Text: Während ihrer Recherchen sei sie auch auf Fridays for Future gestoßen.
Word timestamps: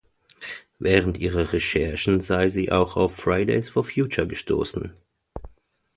Während 0.79 1.19
ihrer 1.19 1.53
Recherchen 1.53 2.21
sei 2.21 2.49
sie 2.49 2.71
auch 2.71 2.95
auf 2.95 3.15
Fridays 3.15 3.69
for 3.69 3.83
Future 3.83 4.25
gestoßen. 4.25 4.95